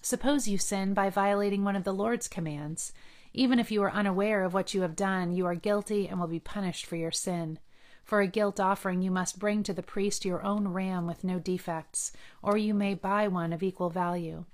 Suppose 0.00 0.48
you 0.48 0.56
sin 0.56 0.94
by 0.94 1.10
violating 1.10 1.62
one 1.62 1.76
of 1.76 1.84
the 1.84 1.92
Lord's 1.92 2.28
commands. 2.28 2.92
Even 3.32 3.58
if 3.58 3.70
you 3.70 3.82
are 3.82 3.92
unaware 3.92 4.44
of 4.44 4.54
what 4.54 4.74
you 4.74 4.82
have 4.82 4.96
done, 4.96 5.32
you 5.32 5.46
are 5.46 5.54
guilty 5.54 6.08
and 6.08 6.18
will 6.18 6.26
be 6.26 6.40
punished 6.40 6.84
for 6.84 6.96
your 6.96 7.12
sin. 7.12 7.58
For 8.02 8.20
a 8.20 8.26
guilt 8.26 8.58
offering, 8.58 9.02
you 9.02 9.10
must 9.10 9.38
bring 9.38 9.62
to 9.62 9.72
the 9.72 9.82
priest 9.82 10.24
your 10.24 10.42
own 10.42 10.68
ram 10.68 11.06
with 11.06 11.22
no 11.22 11.38
defects, 11.38 12.12
or 12.42 12.56
you 12.56 12.74
may 12.74 12.94
buy 12.94 13.28
one 13.28 13.52
of 13.52 13.62
equal 13.62 13.90
value. 13.90 14.46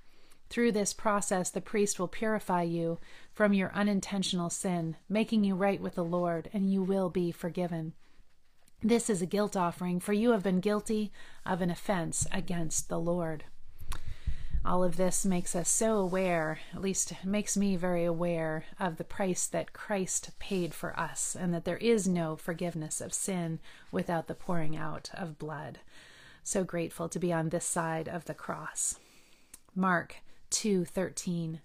Through 0.49 0.73
this 0.73 0.93
process, 0.93 1.49
the 1.49 1.59
priest 1.59 1.99
will 1.99 2.07
purify 2.07 2.61
you 2.61 2.99
from 3.33 3.53
your 3.53 3.73
unintentional 3.73 4.49
sin, 4.49 4.95
making 5.09 5.43
you 5.43 5.55
right 5.55 5.81
with 5.81 5.95
the 5.95 6.05
Lord, 6.05 6.49
and 6.53 6.71
you 6.71 6.83
will 6.83 7.09
be 7.09 7.31
forgiven. 7.31 7.93
This 8.83 9.09
is 9.09 9.21
a 9.23 9.25
guilt 9.25 9.57
offering, 9.57 9.99
for 9.99 10.13
you 10.13 10.31
have 10.31 10.43
been 10.43 10.59
guilty 10.59 11.11
of 11.45 11.61
an 11.61 11.71
offense 11.71 12.27
against 12.31 12.89
the 12.89 12.99
Lord 12.99 13.45
all 14.67 14.83
of 14.83 14.97
this 14.97 15.25
makes 15.25 15.55
us 15.55 15.69
so 15.69 15.97
aware, 15.97 16.59
at 16.73 16.81
least 16.81 17.13
makes 17.23 17.55
me 17.55 17.77
very 17.77 18.03
aware 18.03 18.65
of 18.79 18.97
the 18.97 19.03
price 19.05 19.47
that 19.47 19.71
Christ 19.71 20.31
paid 20.39 20.73
for 20.73 20.97
us 20.99 21.37
and 21.39 21.53
that 21.53 21.63
there 21.63 21.77
is 21.77 22.07
no 22.07 22.35
forgiveness 22.35 22.99
of 22.99 23.13
sin 23.13 23.59
without 23.91 24.27
the 24.27 24.35
pouring 24.35 24.75
out 24.75 25.09
of 25.13 25.39
blood. 25.39 25.79
So 26.43 26.65
grateful 26.65 27.07
to 27.09 27.19
be 27.19 27.31
on 27.31 27.49
this 27.49 27.65
side 27.65 28.09
of 28.09 28.25
the 28.25 28.33
cross. 28.33 28.99
Mark 29.73 30.17
2:13 30.51 31.61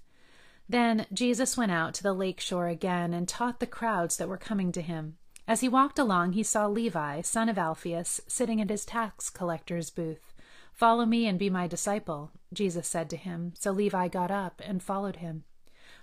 Then 0.69 1.07
Jesus 1.13 1.57
went 1.57 1.73
out 1.73 1.95
to 1.95 2.05
the 2.05 2.13
lake 2.13 2.41
shore 2.41 2.69
again 2.69 3.13
and 3.13 3.29
taught 3.29 3.59
the 3.59 3.67
crowds 3.67 4.17
that 4.17 4.29
were 4.29 4.39
coming 4.39 4.71
to 4.73 4.81
him. 4.81 5.19
As 5.49 5.61
he 5.61 5.69
walked 5.69 5.99
along, 5.99 6.35
he 6.35 6.45
saw 6.45 6.69
Levi, 6.69 7.21
son 7.23 7.49
of 7.49 7.59
Alphaeus, 7.59 8.21
sitting 8.29 8.61
at 8.61 8.71
his 8.71 8.85
tax 8.85 9.29
collector's 9.29 9.91
booth. 9.91 10.32
Follow 10.73 11.07
me 11.07 11.27
and 11.27 11.39
be 11.39 11.51
my 11.51 11.67
disciple, 11.67 12.33
Jesus 12.53 12.89
said 12.89 13.09
to 13.11 13.17
him. 13.17 13.53
So 13.59 13.71
Levi 13.71 14.09
got 14.09 14.31
up 14.31 14.61
and 14.65 14.83
followed 14.83 15.17
him. 15.17 15.45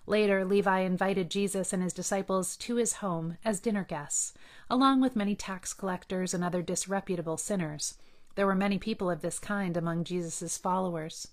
Later, 0.06 0.44
Levi 0.46 0.80
invited 0.80 1.30
Jesus 1.30 1.74
and 1.74 1.84
his 1.84 1.94
disciples 1.94 2.56
to 2.58 2.76
his 2.76 2.94
home 2.94 3.38
as 3.46 3.60
dinner 3.60 3.84
guests, 3.84 4.34
along 4.70 5.02
with 5.02 5.16
many 5.16 5.36
tax 5.36 5.74
collectors 5.74 6.34
and 6.34 6.44
other 6.44 6.62
disreputable 6.62 7.38
sinners. 7.38 7.96
There 8.36 8.48
were 8.48 8.56
many 8.56 8.80
people 8.80 9.12
of 9.12 9.22
this 9.22 9.38
kind 9.38 9.76
among 9.76 10.06
Jesus' 10.06 10.58
followers. 10.58 11.28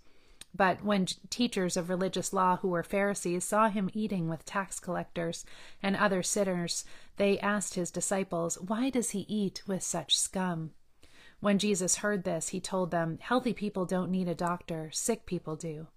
But 0.54 0.82
when 0.82 1.06
teachers 1.28 1.76
of 1.76 1.90
religious 1.90 2.32
law 2.32 2.56
who 2.56 2.68
were 2.68 2.82
Pharisees 2.82 3.44
saw 3.44 3.68
him 3.68 3.90
eating 3.92 4.28
with 4.28 4.44
tax 4.44 4.80
collectors 4.80 5.44
and 5.82 5.94
other 5.94 6.22
sinners, 6.22 6.84
they 7.16 7.38
asked 7.40 7.74
his 7.74 7.90
disciples, 7.90 8.58
Why 8.60 8.90
does 8.90 9.10
he 9.10 9.26
eat 9.28 9.62
with 9.66 9.82
such 9.82 10.16
scum? 10.16 10.72
When 11.40 11.58
Jesus 11.58 11.96
heard 11.96 12.24
this, 12.24 12.48
he 12.48 12.60
told 12.60 12.90
them, 12.90 13.18
Healthy 13.20 13.52
people 13.52 13.84
don't 13.84 14.10
need 14.10 14.28
a 14.28 14.34
doctor, 14.34 14.90
sick 14.92 15.26
people 15.26 15.56
do. 15.56 15.88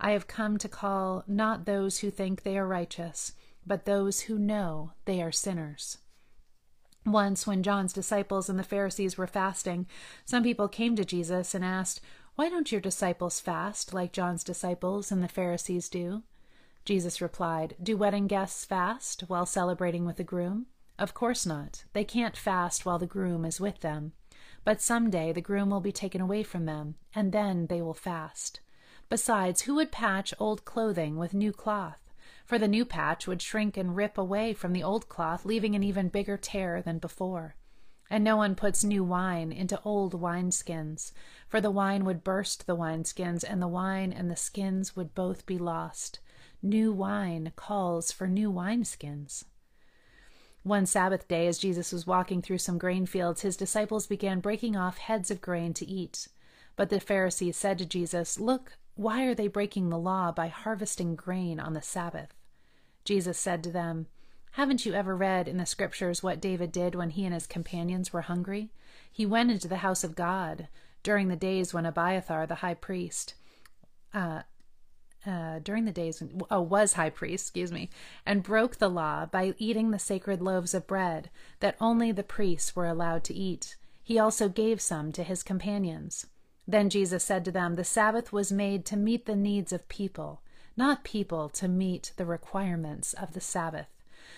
I 0.00 0.12
have 0.12 0.26
come 0.26 0.58
to 0.58 0.68
call 0.68 1.24
not 1.26 1.64
those 1.64 1.98
who 1.98 2.10
think 2.10 2.42
they 2.42 2.58
are 2.58 2.66
righteous, 2.66 3.34
but 3.66 3.84
those 3.84 4.22
who 4.22 4.38
know 4.38 4.92
they 5.04 5.22
are 5.22 5.32
sinners. 5.32 5.98
Once, 7.04 7.46
when 7.46 7.62
John's 7.62 7.92
disciples 7.92 8.48
and 8.48 8.58
the 8.58 8.64
Pharisees 8.64 9.16
were 9.16 9.26
fasting, 9.26 9.86
some 10.24 10.42
people 10.42 10.66
came 10.68 10.96
to 10.96 11.04
Jesus 11.04 11.54
and 11.54 11.64
asked, 11.64 12.00
Why 12.34 12.48
don't 12.48 12.72
your 12.72 12.80
disciples 12.80 13.38
fast 13.38 13.94
like 13.94 14.12
John's 14.12 14.42
disciples 14.42 15.12
and 15.12 15.22
the 15.22 15.28
Pharisees 15.28 15.88
do? 15.88 16.24
Jesus 16.84 17.20
replied, 17.20 17.76
Do 17.82 17.96
wedding 17.96 18.26
guests 18.26 18.64
fast 18.64 19.22
while 19.28 19.46
celebrating 19.46 20.04
with 20.04 20.16
the 20.16 20.24
groom? 20.24 20.66
Of 20.98 21.14
course 21.14 21.46
not. 21.46 21.84
They 21.92 22.04
can't 22.04 22.36
fast 22.36 22.84
while 22.84 22.98
the 22.98 23.06
groom 23.06 23.44
is 23.44 23.60
with 23.60 23.80
them. 23.80 24.12
But 24.66 24.82
some 24.82 25.10
day 25.10 25.30
the 25.30 25.40
groom 25.40 25.70
will 25.70 25.80
be 25.80 25.92
taken 25.92 26.20
away 26.20 26.42
from 26.42 26.64
them, 26.64 26.96
and 27.14 27.30
then 27.30 27.68
they 27.68 27.80
will 27.80 27.94
fast. 27.94 28.58
Besides, 29.08 29.60
who 29.60 29.76
would 29.76 29.92
patch 29.92 30.34
old 30.40 30.64
clothing 30.64 31.16
with 31.16 31.34
new 31.34 31.52
cloth? 31.52 32.00
For 32.44 32.58
the 32.58 32.66
new 32.66 32.84
patch 32.84 33.28
would 33.28 33.40
shrink 33.40 33.76
and 33.76 33.94
rip 33.94 34.18
away 34.18 34.54
from 34.54 34.72
the 34.72 34.82
old 34.82 35.08
cloth, 35.08 35.44
leaving 35.44 35.76
an 35.76 35.84
even 35.84 36.08
bigger 36.08 36.36
tear 36.36 36.82
than 36.82 36.98
before. 36.98 37.54
And 38.10 38.24
no 38.24 38.36
one 38.36 38.56
puts 38.56 38.82
new 38.82 39.04
wine 39.04 39.52
into 39.52 39.80
old 39.82 40.20
wineskins, 40.20 41.12
for 41.46 41.60
the 41.60 41.70
wine 41.70 42.04
would 42.04 42.24
burst 42.24 42.66
the 42.66 42.76
wineskins, 42.76 43.44
and 43.48 43.62
the 43.62 43.68
wine 43.68 44.12
and 44.12 44.28
the 44.28 44.34
skins 44.34 44.96
would 44.96 45.14
both 45.14 45.46
be 45.46 45.58
lost. 45.58 46.18
New 46.60 46.92
wine 46.92 47.52
calls 47.54 48.10
for 48.10 48.26
new 48.26 48.50
wineskins. 48.50 49.44
One 50.66 50.84
Sabbath 50.84 51.28
day, 51.28 51.46
as 51.46 51.58
Jesus 51.58 51.92
was 51.92 52.08
walking 52.08 52.42
through 52.42 52.58
some 52.58 52.76
grain 52.76 53.06
fields, 53.06 53.42
his 53.42 53.56
disciples 53.56 54.08
began 54.08 54.40
breaking 54.40 54.74
off 54.74 54.98
heads 54.98 55.30
of 55.30 55.40
grain 55.40 55.72
to 55.74 55.86
eat. 55.86 56.26
But 56.74 56.90
the 56.90 56.98
Pharisees 56.98 57.56
said 57.56 57.78
to 57.78 57.86
Jesus, 57.86 58.40
Look, 58.40 58.72
why 58.96 59.26
are 59.26 59.34
they 59.36 59.46
breaking 59.46 59.90
the 59.90 59.96
law 59.98 60.32
by 60.32 60.48
harvesting 60.48 61.14
grain 61.14 61.60
on 61.60 61.74
the 61.74 61.82
Sabbath? 61.82 62.34
Jesus 63.04 63.38
said 63.38 63.62
to 63.62 63.70
them, 63.70 64.08
Haven't 64.54 64.84
you 64.84 64.92
ever 64.92 65.14
read 65.14 65.46
in 65.46 65.58
the 65.58 65.66
Scriptures 65.66 66.24
what 66.24 66.40
David 66.40 66.72
did 66.72 66.96
when 66.96 67.10
he 67.10 67.24
and 67.24 67.32
his 67.32 67.46
companions 67.46 68.12
were 68.12 68.22
hungry? 68.22 68.72
He 69.12 69.24
went 69.24 69.52
into 69.52 69.68
the 69.68 69.76
house 69.76 70.02
of 70.02 70.16
God 70.16 70.66
during 71.04 71.28
the 71.28 71.36
days 71.36 71.72
when 71.72 71.86
Abiathar, 71.86 72.44
the 72.44 72.56
high 72.56 72.74
priest, 72.74 73.34
uh, 74.12 74.42
uh, 75.26 75.58
during 75.58 75.84
the 75.84 75.92
days 75.92 76.20
when, 76.20 76.42
oh, 76.50 76.60
was 76.60 76.92
high 76.92 77.10
priest, 77.10 77.46
excuse 77.46 77.72
me, 77.72 77.90
and 78.24 78.42
broke 78.42 78.76
the 78.76 78.88
law 78.88 79.26
by 79.26 79.54
eating 79.58 79.90
the 79.90 79.98
sacred 79.98 80.40
loaves 80.40 80.74
of 80.74 80.86
bread 80.86 81.30
that 81.60 81.76
only 81.80 82.12
the 82.12 82.22
priests 82.22 82.76
were 82.76 82.86
allowed 82.86 83.24
to 83.24 83.34
eat. 83.34 83.76
He 84.02 84.18
also 84.18 84.48
gave 84.48 84.80
some 84.80 85.12
to 85.12 85.24
his 85.24 85.42
companions. 85.42 86.26
Then 86.68 86.90
Jesus 86.90 87.24
said 87.24 87.44
to 87.44 87.50
them, 87.50 87.74
The 87.74 87.84
Sabbath 87.84 88.32
was 88.32 88.52
made 88.52 88.84
to 88.86 88.96
meet 88.96 89.26
the 89.26 89.36
needs 89.36 89.72
of 89.72 89.88
people, 89.88 90.42
not 90.76 91.04
people 91.04 91.48
to 91.50 91.68
meet 91.68 92.12
the 92.16 92.26
requirements 92.26 93.12
of 93.14 93.32
the 93.32 93.40
Sabbath. 93.40 93.88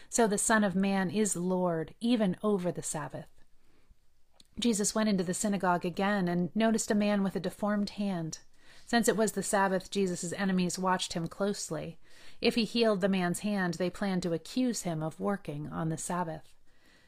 So 0.08 0.26
the 0.26 0.38
Son 0.38 0.64
of 0.64 0.74
Man 0.74 1.10
is 1.10 1.36
Lord 1.36 1.94
even 2.00 2.36
over 2.42 2.72
the 2.72 2.82
Sabbath. 2.82 3.26
Jesus 4.58 4.94
went 4.94 5.08
into 5.08 5.24
the 5.24 5.34
synagogue 5.34 5.84
again 5.84 6.28
and 6.28 6.54
noticed 6.54 6.90
a 6.90 6.94
man 6.94 7.22
with 7.22 7.36
a 7.36 7.40
deformed 7.40 7.90
hand. 7.90 8.38
Since 8.88 9.06
it 9.06 9.18
was 9.18 9.32
the 9.32 9.42
Sabbath, 9.42 9.90
Jesus' 9.90 10.32
enemies 10.32 10.78
watched 10.78 11.12
him 11.12 11.28
closely. 11.28 11.98
If 12.40 12.54
he 12.54 12.64
healed 12.64 13.02
the 13.02 13.08
man's 13.08 13.40
hand, 13.40 13.74
they 13.74 13.90
planned 13.90 14.22
to 14.22 14.32
accuse 14.32 14.82
him 14.82 15.02
of 15.02 15.20
working 15.20 15.68
on 15.68 15.90
the 15.90 15.98
Sabbath. 15.98 16.54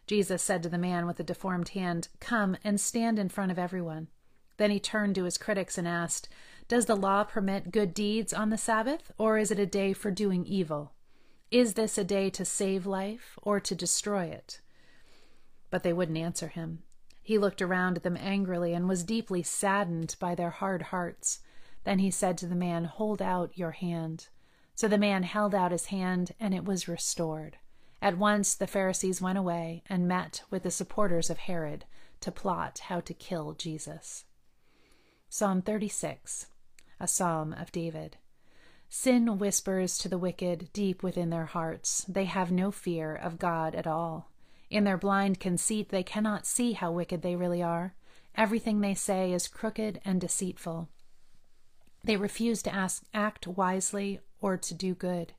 Jesus 0.06 0.42
said 0.42 0.62
to 0.62 0.68
the 0.68 0.76
man 0.76 1.06
with 1.06 1.16
the 1.16 1.24
deformed 1.24 1.70
hand, 1.70 2.08
Come 2.20 2.58
and 2.62 2.78
stand 2.78 3.18
in 3.18 3.30
front 3.30 3.50
of 3.50 3.58
everyone. 3.58 4.08
Then 4.58 4.70
he 4.70 4.78
turned 4.78 5.14
to 5.14 5.24
his 5.24 5.38
critics 5.38 5.78
and 5.78 5.88
asked, 5.88 6.28
Does 6.68 6.84
the 6.84 6.94
law 6.94 7.24
permit 7.24 7.72
good 7.72 7.94
deeds 7.94 8.34
on 8.34 8.50
the 8.50 8.58
Sabbath, 8.58 9.10
or 9.16 9.38
is 9.38 9.50
it 9.50 9.58
a 9.58 9.64
day 9.64 9.94
for 9.94 10.10
doing 10.10 10.44
evil? 10.44 10.92
Is 11.50 11.74
this 11.74 11.96
a 11.96 12.04
day 12.04 12.28
to 12.28 12.44
save 12.44 12.84
life 12.84 13.38
or 13.40 13.58
to 13.58 13.74
destroy 13.74 14.24
it? 14.24 14.60
But 15.70 15.82
they 15.82 15.94
wouldn't 15.94 16.18
answer 16.18 16.48
him. 16.48 16.82
He 17.22 17.38
looked 17.38 17.62
around 17.62 17.96
at 17.96 18.02
them 18.02 18.18
angrily 18.18 18.74
and 18.74 18.86
was 18.86 19.02
deeply 19.02 19.42
saddened 19.42 20.16
by 20.20 20.34
their 20.34 20.50
hard 20.50 20.82
hearts. 20.82 21.40
Then 21.84 21.98
he 21.98 22.10
said 22.10 22.36
to 22.38 22.46
the 22.46 22.54
man, 22.54 22.84
Hold 22.84 23.22
out 23.22 23.56
your 23.56 23.72
hand. 23.72 24.28
So 24.74 24.88
the 24.88 24.98
man 24.98 25.22
held 25.24 25.54
out 25.54 25.72
his 25.72 25.86
hand, 25.86 26.32
and 26.38 26.54
it 26.54 26.64
was 26.64 26.88
restored. 26.88 27.58
At 28.02 28.18
once 28.18 28.54
the 28.54 28.66
Pharisees 28.66 29.20
went 29.20 29.38
away 29.38 29.82
and 29.88 30.08
met 30.08 30.42
with 30.50 30.62
the 30.62 30.70
supporters 30.70 31.28
of 31.28 31.38
Herod 31.38 31.84
to 32.20 32.32
plot 32.32 32.80
how 32.86 33.00
to 33.00 33.14
kill 33.14 33.52
Jesus. 33.52 34.24
Psalm 35.28 35.62
36, 35.62 36.46
a 36.98 37.06
psalm 37.06 37.52
of 37.52 37.72
David. 37.72 38.16
Sin 38.88 39.38
whispers 39.38 39.98
to 39.98 40.08
the 40.08 40.18
wicked 40.18 40.70
deep 40.72 41.02
within 41.02 41.30
their 41.30 41.46
hearts. 41.46 42.04
They 42.08 42.24
have 42.24 42.50
no 42.50 42.70
fear 42.70 43.14
of 43.14 43.38
God 43.38 43.74
at 43.74 43.86
all. 43.86 44.30
In 44.68 44.84
their 44.84 44.98
blind 44.98 45.38
conceit, 45.38 45.90
they 45.90 46.02
cannot 46.02 46.46
see 46.46 46.72
how 46.72 46.90
wicked 46.90 47.22
they 47.22 47.36
really 47.36 47.62
are. 47.62 47.94
Everything 48.34 48.80
they 48.80 48.94
say 48.94 49.32
is 49.32 49.46
crooked 49.46 50.00
and 50.04 50.20
deceitful. 50.20 50.88
They 52.02 52.16
refuse 52.16 52.62
to 52.62 52.74
ask, 52.74 53.04
act 53.12 53.46
wisely 53.46 54.20
or 54.40 54.56
to 54.56 54.74
do 54.74 54.94
good. 54.94 55.34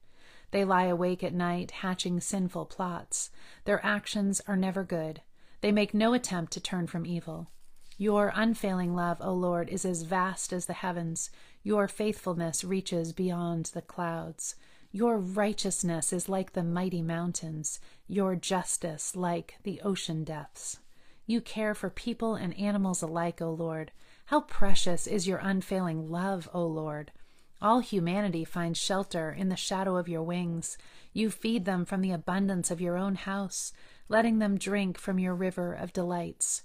They 0.51 0.65
lie 0.65 0.85
awake 0.85 1.23
at 1.23 1.33
night, 1.33 1.71
hatching 1.71 2.19
sinful 2.19 2.65
plots. 2.65 3.31
Their 3.65 3.83
actions 3.85 4.41
are 4.47 4.57
never 4.57 4.83
good. 4.83 5.21
They 5.61 5.71
make 5.71 5.93
no 5.93 6.13
attempt 6.13 6.51
to 6.53 6.59
turn 6.59 6.87
from 6.87 7.05
evil. 7.05 7.47
Your 7.97 8.31
unfailing 8.35 8.95
love, 8.95 9.17
O 9.21 9.33
Lord, 9.33 9.69
is 9.69 9.85
as 9.85 10.01
vast 10.01 10.51
as 10.51 10.65
the 10.65 10.73
heavens. 10.73 11.29
Your 11.63 11.87
faithfulness 11.87 12.63
reaches 12.63 13.13
beyond 13.13 13.67
the 13.67 13.81
clouds. 13.81 14.55
Your 14.91 15.17
righteousness 15.19 16.11
is 16.11 16.27
like 16.27 16.51
the 16.51 16.63
mighty 16.63 17.01
mountains, 17.01 17.79
your 18.07 18.35
justice 18.35 19.15
like 19.15 19.55
the 19.63 19.79
ocean 19.81 20.23
depths. 20.23 20.79
You 21.25 21.39
care 21.39 21.73
for 21.73 21.89
people 21.89 22.35
and 22.35 22.57
animals 22.57 23.01
alike, 23.01 23.41
O 23.41 23.51
Lord. 23.51 23.91
How 24.31 24.39
precious 24.39 25.07
is 25.07 25.27
your 25.27 25.39
unfailing 25.39 26.09
love, 26.09 26.50
O 26.53 26.65
Lord! 26.65 27.11
All 27.61 27.81
humanity 27.81 28.45
finds 28.45 28.79
shelter 28.79 29.29
in 29.29 29.50
the 29.50 29.57
shadow 29.57 29.97
of 29.97 30.07
your 30.07 30.23
wings. 30.23 30.77
You 31.11 31.29
feed 31.29 31.65
them 31.65 31.83
from 31.83 32.00
the 32.00 32.13
abundance 32.13 32.71
of 32.71 32.79
your 32.79 32.95
own 32.95 33.15
house, 33.15 33.73
letting 34.07 34.39
them 34.39 34.57
drink 34.57 34.97
from 34.97 35.19
your 35.19 35.35
river 35.35 35.73
of 35.73 35.91
delights. 35.91 36.63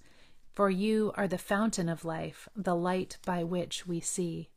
For 0.55 0.71
you 0.71 1.11
are 1.17 1.27
the 1.27 1.39
fountain 1.39 1.89
of 1.89 2.05
life, 2.05 2.49
the 2.55 2.77
light 2.77 3.19
by 3.27 3.43
which 3.43 3.85
we 3.85 3.99
see. 3.99 4.49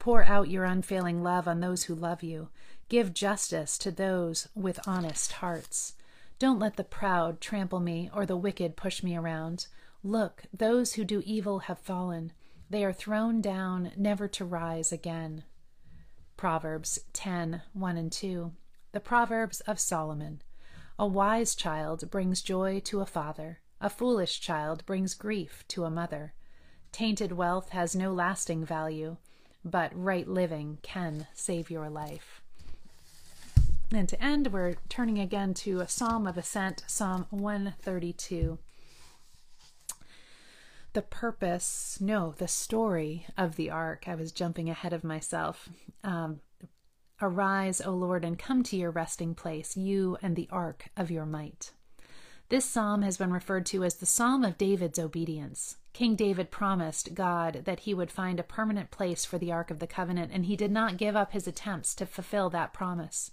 Pour 0.00 0.24
out 0.24 0.50
your 0.50 0.64
unfailing 0.64 1.22
love 1.22 1.46
on 1.46 1.60
those 1.60 1.84
who 1.84 1.94
love 1.94 2.24
you. 2.24 2.48
Give 2.88 3.14
justice 3.14 3.78
to 3.78 3.92
those 3.92 4.48
with 4.56 4.88
honest 4.88 5.34
hearts. 5.34 5.94
Don't 6.40 6.58
let 6.58 6.74
the 6.74 6.82
proud 6.82 7.40
trample 7.40 7.78
me 7.78 8.10
or 8.12 8.26
the 8.26 8.36
wicked 8.36 8.74
push 8.74 9.04
me 9.04 9.16
around. 9.16 9.68
Look, 10.02 10.44
those 10.52 10.94
who 10.94 11.04
do 11.04 11.22
evil 11.24 11.60
have 11.60 11.78
fallen. 11.78 12.32
They 12.70 12.84
are 12.84 12.92
thrown 12.92 13.40
down, 13.40 13.90
never 13.96 14.28
to 14.28 14.44
rise 14.44 14.92
again. 14.92 15.42
Proverbs 16.36 17.00
10 17.12 17.62
1 17.72 17.96
and 17.96 18.12
2. 18.12 18.52
The 18.92 19.00
Proverbs 19.00 19.60
of 19.62 19.80
Solomon. 19.80 20.40
A 20.96 21.06
wise 21.06 21.56
child 21.56 22.08
brings 22.12 22.42
joy 22.42 22.78
to 22.84 23.00
a 23.00 23.06
father, 23.06 23.58
a 23.80 23.90
foolish 23.90 24.40
child 24.40 24.86
brings 24.86 25.14
grief 25.14 25.64
to 25.68 25.84
a 25.84 25.90
mother. 25.90 26.32
Tainted 26.92 27.32
wealth 27.32 27.70
has 27.70 27.96
no 27.96 28.12
lasting 28.12 28.64
value, 28.64 29.16
but 29.64 29.90
right 29.92 30.28
living 30.28 30.78
can 30.82 31.26
save 31.34 31.70
your 31.70 31.90
life. 31.90 32.40
And 33.92 34.08
to 34.08 34.22
end, 34.22 34.52
we're 34.52 34.76
turning 34.88 35.18
again 35.18 35.54
to 35.54 35.80
a 35.80 35.88
Psalm 35.88 36.26
of 36.26 36.38
Ascent, 36.38 36.84
Psalm 36.86 37.26
132 37.30 38.58
the 40.92 41.02
purpose, 41.02 41.98
no, 42.00 42.34
the 42.36 42.48
story 42.48 43.26
of 43.36 43.56
the 43.56 43.70
ark. 43.70 44.04
I 44.06 44.14
was 44.14 44.32
jumping 44.32 44.68
ahead 44.68 44.92
of 44.92 45.04
myself. 45.04 45.68
Um, 46.02 46.40
Arise, 47.22 47.80
O 47.80 47.90
Lord, 47.90 48.24
and 48.24 48.38
come 48.38 48.62
to 48.64 48.76
your 48.76 48.90
resting 48.90 49.34
place, 49.34 49.76
you 49.76 50.16
and 50.22 50.36
the 50.36 50.48
ark 50.50 50.88
of 50.96 51.10
your 51.10 51.26
might. 51.26 51.72
This 52.48 52.64
psalm 52.64 53.02
has 53.02 53.16
been 53.16 53.32
referred 53.32 53.66
to 53.66 53.84
as 53.84 53.96
the 53.96 54.06
Psalm 54.06 54.42
of 54.42 54.58
David's 54.58 54.98
obedience. 54.98 55.76
King 55.92 56.16
David 56.16 56.50
promised 56.50 57.14
God 57.14 57.62
that 57.64 57.80
he 57.80 57.94
would 57.94 58.10
find 58.10 58.40
a 58.40 58.44
permanent 58.44 58.90
place 58.90 59.24
for 59.24 59.38
the 59.38 59.52
Ark 59.52 59.70
of 59.70 59.78
the 59.78 59.86
Covenant, 59.86 60.32
and 60.32 60.46
he 60.46 60.56
did 60.56 60.72
not 60.72 60.96
give 60.96 61.14
up 61.14 61.32
his 61.32 61.46
attempts 61.46 61.94
to 61.96 62.06
fulfill 62.06 62.50
that 62.50 62.72
promise. 62.72 63.30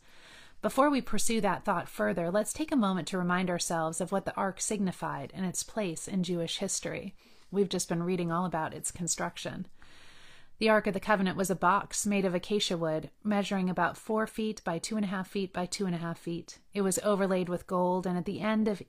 Before 0.62 0.90
we 0.90 1.02
pursue 1.02 1.40
that 1.42 1.64
thought 1.64 1.88
further, 1.88 2.30
let's 2.30 2.54
take 2.54 2.72
a 2.72 2.76
moment 2.76 3.08
to 3.10 3.18
remind 3.18 3.50
ourselves 3.50 4.02
of 4.02 4.12
what 4.12 4.26
the 4.26 4.36
Ark 4.36 4.60
signified 4.60 5.32
and 5.34 5.46
its 5.46 5.64
place 5.64 6.08
in 6.08 6.24
Jewish 6.24 6.58
history. 6.58 7.16
We've 7.52 7.70
just 7.70 7.90
been 7.90 8.04
reading 8.04 8.32
all 8.32 8.46
about 8.46 8.74
its 8.74 8.92
construction. 8.92 9.68
The 10.60 10.70
Ark 10.70 10.88
of 10.88 10.94
the 10.94 11.00
Covenant 11.00 11.38
was 11.38 11.52
a 11.52 11.56
box 11.56 12.06
made 12.06 12.26
of 12.26 12.34
acacia 12.34 12.78
wood, 12.78 13.12
measuring 13.24 13.70
about 13.70 13.96
four 13.96 14.26
feet 14.26 14.64
by 14.64 14.80
two 14.80 14.96
and 14.96 15.06
a 15.06 15.10
half 15.10 15.28
feet 15.28 15.54
by 15.54 15.68
two 15.68 15.86
and 15.86 15.94
a 15.94 16.00
half 16.00 16.18
feet. 16.18 16.60
It 16.74 16.82
was 16.82 17.00
overlaid 17.04 17.48
with 17.48 17.68
gold, 17.68 18.08
and 18.08 18.18
at 18.18 18.26
the 18.26 18.42
end 18.42 18.68
of 18.68 18.82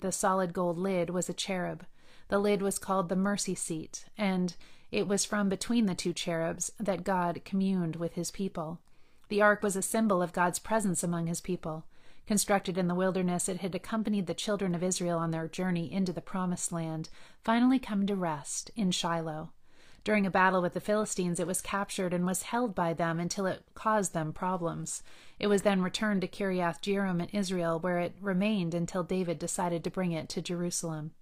the 0.00 0.12
solid 0.12 0.52
gold 0.52 0.78
lid 0.78 1.10
was 1.10 1.28
a 1.28 1.34
cherub. 1.34 1.84
The 2.28 2.38
lid 2.38 2.62
was 2.62 2.78
called 2.78 3.08
the 3.08 3.16
mercy 3.16 3.54
seat, 3.54 4.04
and 4.16 4.54
it 4.92 5.08
was 5.08 5.24
from 5.24 5.48
between 5.48 5.86
the 5.86 5.94
two 5.96 6.12
cherubs 6.12 6.70
that 6.78 7.04
God 7.04 7.42
communed 7.44 7.96
with 7.96 8.14
his 8.14 8.30
people. 8.30 8.78
The 9.28 9.42
ark 9.42 9.62
was 9.62 9.74
a 9.74 9.82
symbol 9.82 10.22
of 10.22 10.32
God's 10.32 10.60
presence 10.60 11.02
among 11.02 11.26
his 11.26 11.40
people. 11.40 11.86
Constructed 12.26 12.76
in 12.76 12.88
the 12.88 12.94
wilderness, 12.94 13.48
it 13.48 13.58
had 13.58 13.74
accompanied 13.74 14.26
the 14.26 14.34
children 14.34 14.74
of 14.74 14.82
Israel 14.82 15.18
on 15.18 15.30
their 15.30 15.46
journey 15.46 15.92
into 15.92 16.12
the 16.12 16.20
promised 16.20 16.72
land, 16.72 17.08
finally 17.44 17.78
come 17.78 18.04
to 18.06 18.16
rest 18.16 18.70
in 18.74 18.90
Shiloh. 18.90 19.52
During 20.02 20.26
a 20.26 20.30
battle 20.30 20.62
with 20.62 20.74
the 20.74 20.80
Philistines, 20.80 21.38
it 21.38 21.46
was 21.46 21.60
captured 21.60 22.12
and 22.12 22.26
was 22.26 22.42
held 22.42 22.74
by 22.74 22.94
them 22.94 23.20
until 23.20 23.46
it 23.46 23.64
caused 23.74 24.12
them 24.12 24.32
problems. 24.32 25.02
It 25.38 25.46
was 25.46 25.62
then 25.62 25.82
returned 25.82 26.20
to 26.20 26.28
Kiriath 26.28 26.80
Jearim 26.80 27.20
in 27.20 27.28
Israel, 27.28 27.78
where 27.78 27.98
it 27.98 28.16
remained 28.20 28.74
until 28.74 29.04
David 29.04 29.38
decided 29.38 29.84
to 29.84 29.90
bring 29.90 30.12
it 30.12 30.28
to 30.30 30.42
Jerusalem. 30.42 31.12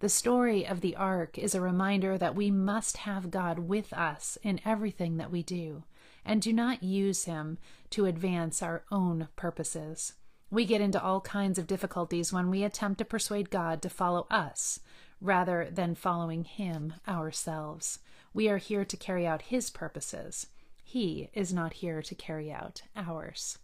The 0.00 0.08
story 0.08 0.64
of 0.64 0.80
the 0.80 0.94
ark 0.94 1.36
is 1.36 1.56
a 1.56 1.60
reminder 1.60 2.16
that 2.16 2.36
we 2.36 2.52
must 2.52 2.98
have 2.98 3.32
God 3.32 3.58
with 3.58 3.92
us 3.92 4.38
in 4.44 4.60
everything 4.64 5.16
that 5.16 5.32
we 5.32 5.42
do, 5.42 5.82
and 6.24 6.40
do 6.40 6.52
not 6.52 6.84
use 6.84 7.24
him 7.24 7.58
to 7.90 8.06
advance 8.06 8.62
our 8.62 8.84
own 8.92 9.28
purposes. 9.34 10.14
We 10.50 10.64
get 10.64 10.80
into 10.80 11.02
all 11.02 11.20
kinds 11.20 11.58
of 11.58 11.66
difficulties 11.66 12.32
when 12.32 12.48
we 12.48 12.64
attempt 12.64 12.98
to 12.98 13.04
persuade 13.04 13.50
God 13.50 13.82
to 13.82 13.90
follow 13.90 14.26
us 14.30 14.80
rather 15.20 15.68
than 15.70 15.94
following 15.94 16.44
him 16.44 16.94
ourselves. 17.06 17.98
We 18.32 18.48
are 18.48 18.58
here 18.58 18.84
to 18.84 18.96
carry 18.96 19.26
out 19.26 19.42
His 19.42 19.70
purposes. 19.70 20.46
He 20.84 21.30
is 21.34 21.52
not 21.52 21.74
here 21.74 22.02
to 22.02 22.14
carry 22.14 22.52
out 22.52 22.82
ours. 22.96 23.58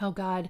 Oh 0.00 0.12
God, 0.12 0.48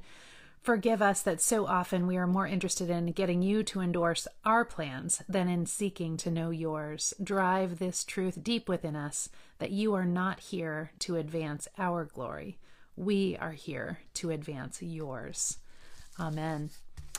forgive 0.63 1.03
us 1.03 1.23
that 1.23 1.41
so 1.41 1.67
often 1.67 2.07
we 2.07 2.17
are 2.17 2.27
more 2.27 2.47
interested 2.47 2.89
in 2.89 3.13
getting 3.13 3.43
you 3.43 3.63
to 3.65 3.81
endorse 3.81 4.29
our 4.45 4.65
plans 4.65 5.23
than 5.29 5.49
in 5.49 5.67
seeking 5.67 6.17
to 6.19 6.31
know 6.31 6.51
yours. 6.51 7.13
Drive 7.23 7.79
this 7.79 8.05
truth 8.05 8.43
deep 8.43 8.69
within 8.69 8.95
us 8.95 9.29
that 9.59 9.73
you 9.73 9.93
are 9.95 10.07
not 10.07 10.41
here 10.41 10.93
to 11.01 11.17
advance 11.17 11.67
our 11.79 12.05
glory. 12.05 12.59
We 12.97 13.37
are 13.41 13.53
here 13.53 13.99
to 14.15 14.31
advance 14.31 14.83
yours. 14.83 15.59
Amen. 16.19 16.71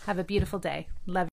Have 0.05 0.19
a 0.19 0.23
beautiful 0.23 0.59
day. 0.59 0.87
Love 1.05 1.30